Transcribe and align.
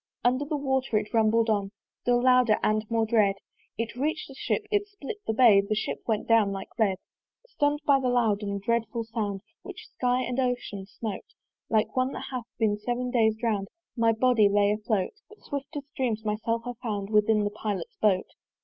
Under 0.25 0.45
the 0.45 0.57
water 0.57 0.97
it 0.97 1.13
rumbled 1.13 1.47
on, 1.47 1.69
Still 2.01 2.23
louder 2.23 2.57
and 2.63 2.89
more 2.89 3.05
dread: 3.05 3.35
It 3.77 3.95
reach'd 3.95 4.31
the 4.31 4.33
Ship, 4.33 4.65
it 4.71 4.87
split 4.87 5.17
the 5.27 5.31
bay; 5.33 5.61
The 5.61 5.75
Ship 5.75 5.99
went 6.07 6.27
down 6.27 6.51
like 6.51 6.69
lead. 6.79 6.97
Stunn'd 7.45 7.81
by 7.85 7.99
that 7.99 8.09
loud 8.09 8.41
and 8.41 8.59
dreadful 8.59 9.03
sound, 9.03 9.41
Which 9.61 9.89
sky 9.89 10.23
and 10.23 10.39
ocean 10.39 10.87
smote: 10.87 11.35
Like 11.69 11.95
one 11.95 12.13
that 12.13 12.25
hath 12.31 12.45
been 12.57 12.79
seven 12.79 13.11
days 13.11 13.35
drown'd 13.35 13.67
My 13.95 14.11
body 14.11 14.49
lay 14.49 14.71
afloat: 14.71 15.13
But, 15.29 15.41
swift 15.43 15.77
as 15.77 15.83
dreams, 15.95 16.25
myself 16.25 16.63
I 16.65 16.73
found 16.81 17.11
Within 17.11 17.43
the 17.43 17.51
Pilot's 17.51 17.95
boat. 18.01 18.25